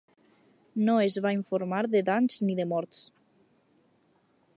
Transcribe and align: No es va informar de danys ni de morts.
No 0.87 0.95
es 1.01 1.17
va 1.25 1.33
informar 1.35 1.81
de 1.97 2.01
danys 2.07 2.39
ni 2.47 2.57
de 2.61 2.65
morts. 2.71 3.03